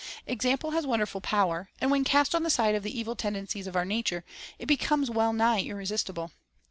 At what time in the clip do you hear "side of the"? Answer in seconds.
2.49-2.99